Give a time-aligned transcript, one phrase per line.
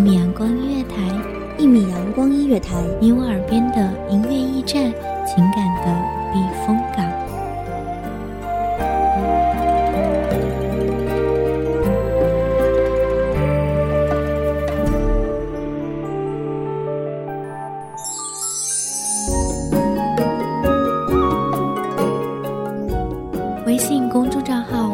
[0.00, 0.96] 一米阳光音乐台，
[1.58, 4.90] 一米阳光音乐台，你我耳边的音乐驿站，
[5.26, 5.94] 情感的
[6.32, 7.04] 避风港。
[23.66, 24.79] 微信公众账号、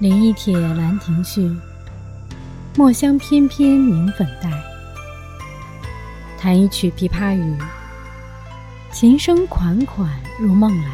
[0.00, 1.42] 林一帖《兰亭序》：
[2.74, 4.50] 墨香翩翩凝粉黛，
[6.38, 7.54] 弹一曲琵琶语，
[8.90, 10.08] 琴声款款
[10.38, 10.90] 入梦来。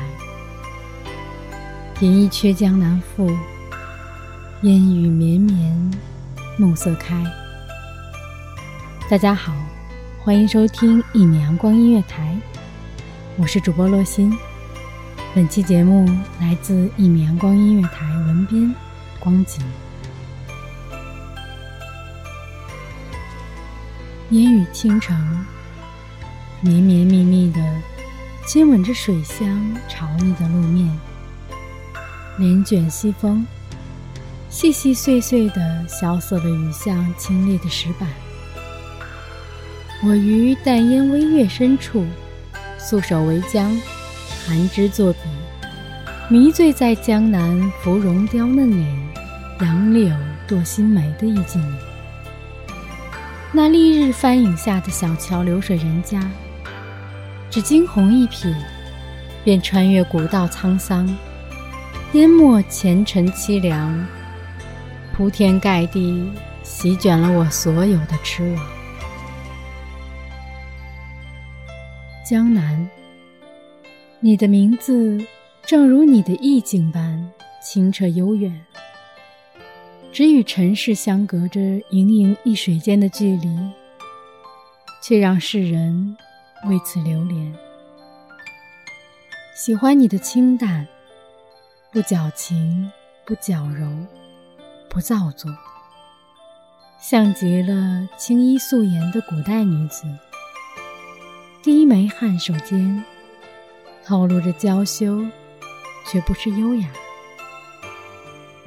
[2.00, 3.30] 点一阙江南赋，
[4.62, 5.90] 烟雨绵绵
[6.58, 7.24] 暮色开。
[9.08, 9.54] 大家好，
[10.18, 12.36] 欢迎收听一米阳光音乐台，
[13.36, 14.36] 我是主播洛心。
[15.32, 16.08] 本期节目
[16.40, 18.74] 来自一米阳光音乐台文编。
[19.26, 19.60] 光景，
[24.30, 25.44] 烟雨倾城，
[26.60, 27.60] 绵绵密密的
[28.46, 30.96] 亲吻着水乡潮腻的路面，
[32.38, 33.44] 帘卷西风，
[34.48, 38.08] 细细碎碎的萧瑟的雨巷清冽的石板。
[40.04, 42.06] 我于淡烟微月深处，
[42.78, 43.76] 素手为浆，
[44.46, 45.18] 含枝作笔。
[46.28, 49.05] 迷醉在江南芙蓉雕嫩脸、
[49.60, 50.14] 杨柳
[50.46, 51.76] 堕新梅的意境里。
[53.52, 56.20] 那丽日翻影下的小桥流水人家，
[57.50, 58.54] 只惊鸿一瞥，
[59.44, 61.08] 便穿越古道沧桑，
[62.12, 64.06] 淹没前尘凄凉，
[65.14, 66.30] 铺天盖地
[66.62, 68.66] 席卷了我所有的痴妄。
[72.28, 72.88] 江南，
[74.20, 75.24] 你的名字。
[75.64, 77.28] 正如你的意境般
[77.60, 78.64] 清澈悠远，
[80.16, 81.60] 只与尘世相隔着
[81.90, 83.54] 盈盈一水间的距离，
[85.02, 86.16] 却让世人
[86.70, 87.54] 为此流连。
[89.54, 90.88] 喜欢你的清淡，
[91.92, 92.90] 不矫情，
[93.26, 93.86] 不矫揉，
[94.88, 95.54] 不造作，
[96.98, 100.04] 像极了青衣素颜的古代女子，
[101.62, 103.04] 低眉颔首间
[104.02, 105.22] 透露着娇羞。
[106.08, 106.88] 却不失优雅。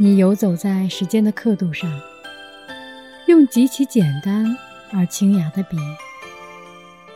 [0.02, 1.92] 你游走在时间的刻度上，
[3.28, 4.46] 用极其简单
[4.94, 5.76] 而清雅的笔，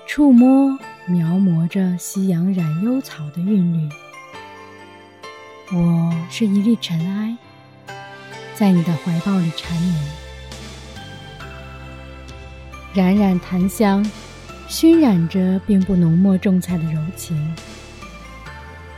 [0.05, 3.89] 触摸描摹着夕阳染幽草的韵律。
[5.71, 7.37] 我是一粒尘埃，
[8.53, 9.95] 在你的怀抱里缠绵，
[12.93, 14.05] 冉冉檀香，
[14.67, 17.55] 熏染着并不浓墨重彩的柔情。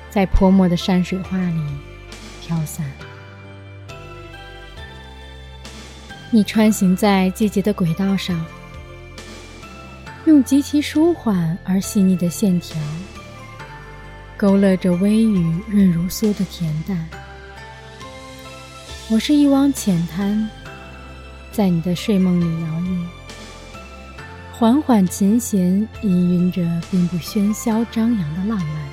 [0.10, 1.62] 在泼墨的山水画里
[2.42, 2.84] 飘散。
[6.36, 8.46] 你穿行在季节的轨道上，
[10.26, 12.78] 用极其舒缓而细腻的线条，
[14.36, 17.08] 勾勒着微雨润如酥的恬淡。
[19.10, 20.50] 我是一汪浅滩，
[21.54, 23.06] 在你的睡梦里摇曳，
[24.52, 28.90] 缓缓琴弦氤氲着并不喧嚣张扬的浪漫。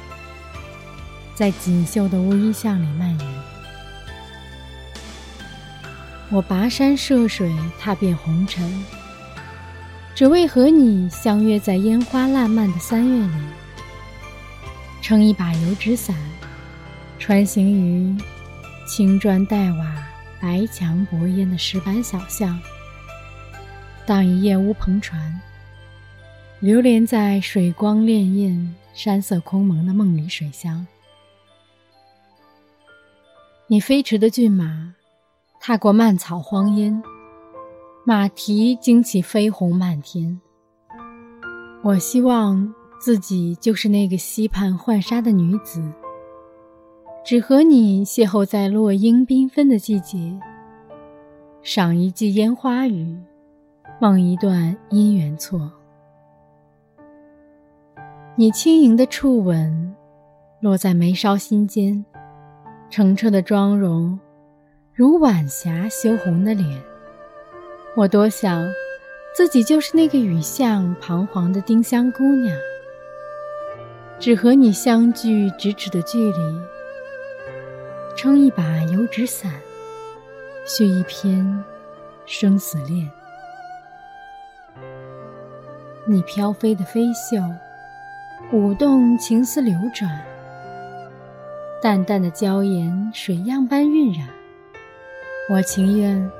[1.34, 3.51] 在锦绣的乌衣巷里蔓延。
[6.34, 8.82] 我跋山涉水，踏遍红尘，
[10.14, 13.34] 只为和你相约在烟花烂漫的三月里，
[15.02, 16.16] 撑一把油纸伞，
[17.18, 18.16] 穿行于
[18.86, 20.08] 青砖黛瓦、
[20.40, 22.58] 白墙薄烟的石板小巷，
[24.06, 25.38] 荡一夜乌篷船，
[26.60, 30.86] 流连在水光潋滟、山色空蒙的梦里水乡。
[33.66, 34.94] 你飞驰的骏马。
[35.64, 37.00] 踏过蔓草荒烟，
[38.04, 40.40] 马蹄惊起飞鸿漫天。
[41.84, 45.80] 我希望自己就是那个溪畔浣纱的女子，
[47.24, 50.36] 只和你邂逅在落英缤纷的季节，
[51.62, 53.16] 赏一季烟花雨，
[54.00, 55.70] 梦一段姻缘错。
[58.34, 59.94] 你轻盈的触吻，
[60.58, 62.04] 落在眉梢心间，
[62.90, 64.18] 澄澈的妆容。
[64.94, 66.78] 如晚霞羞红的脸，
[67.96, 68.70] 我多想
[69.34, 72.54] 自己就是那个雨巷彷徨的丁香姑娘，
[74.18, 76.60] 只和你相距咫尺的距离，
[78.14, 79.50] 撑一把油纸伞，
[80.66, 81.64] 续一篇
[82.26, 83.10] 生死恋。
[86.04, 87.38] 你飘飞的飞袖，
[88.52, 90.20] 舞动情丝流转，
[91.80, 94.28] 淡淡的娇颜，水样般晕染。
[95.48, 96.30] 我情愿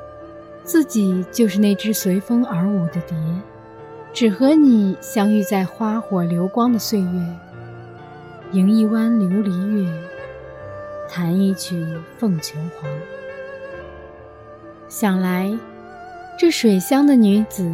[0.62, 3.16] 自己就是那只随风而舞的蝶，
[4.12, 7.26] 只和你相遇在花火流光的岁月，
[8.52, 9.92] 迎一弯琉璃月，
[11.10, 11.84] 弹一曲
[12.16, 12.88] 凤求凰。
[14.88, 15.52] 想来，
[16.38, 17.70] 这水乡的女子，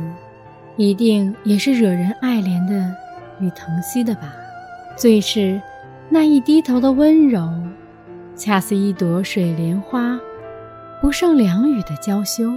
[0.77, 2.95] 一定也是惹人爱怜的
[3.39, 4.35] 与疼惜的吧？
[4.97, 5.61] 最是
[6.09, 7.49] 那一低头的温柔，
[8.35, 10.19] 恰似一朵水莲花。
[11.01, 12.51] 不胜凉雨的娇羞，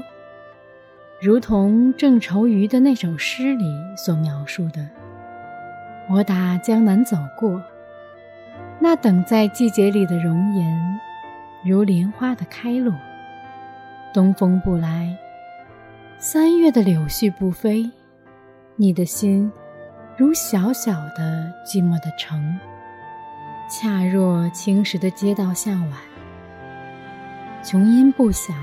[1.22, 3.66] 如同郑愁予的那首诗里
[3.96, 4.90] 所描述的
[6.10, 7.62] ：“我打江南走过，
[8.80, 11.00] 那等在季节里的容颜，
[11.64, 12.92] 如莲花的开落。
[14.12, 15.16] 东风不来，
[16.18, 17.90] 三月的柳絮不飞，
[18.76, 19.52] 你的心
[20.18, 22.60] 如小小的寂寞的城，
[23.70, 26.00] 恰若青石的街道向晚。”
[27.64, 28.56] 琼音不响，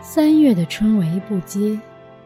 [0.00, 1.78] 三月的春雷不接，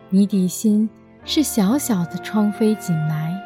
[0.08, 0.88] 你底心
[1.24, 3.36] 是小小的窗扉紧埋。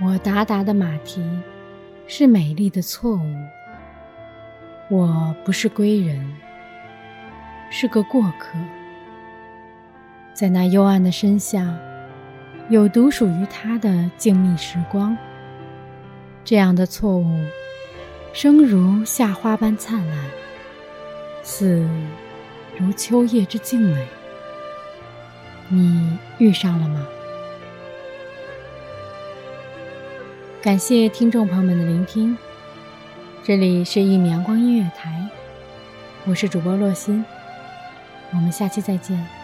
[0.00, 1.20] 我达达的马蹄
[2.06, 3.34] 是美丽的错误。
[4.88, 6.32] 我不是归人，
[7.70, 8.56] 是个过客。
[10.32, 11.76] 在那幽暗的深巷，
[12.68, 15.16] 有独属于他的静谧时光。
[16.44, 17.44] 这样的错误，
[18.32, 20.18] 生如夏花般灿烂。
[21.44, 21.86] 似
[22.78, 24.06] 如秋叶之静美，
[25.68, 27.06] 你遇上了吗？
[30.62, 32.36] 感谢听众朋友们的聆听，
[33.44, 35.28] 这里是一米阳光音乐台，
[36.24, 37.22] 我是主播洛心，
[38.30, 39.43] 我们下期再见。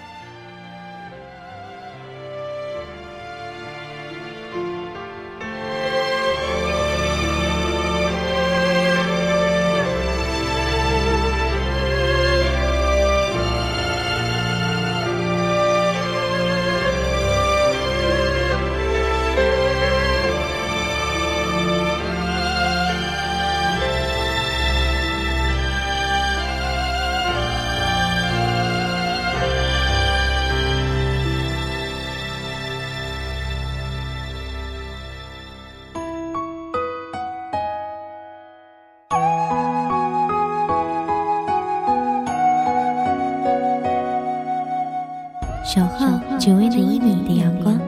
[45.72, 47.78] 守候只为那一米的阳光，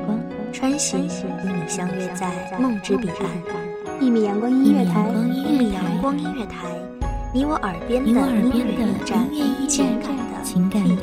[0.52, 1.08] 穿行与
[1.42, 3.26] 你相约在梦之彼岸。
[4.00, 6.68] 一米阳光音乐台，一米阳光音乐台，
[7.34, 8.22] 你我耳边的音乐
[9.32, 9.84] 驿站，
[10.44, 11.02] 情感的避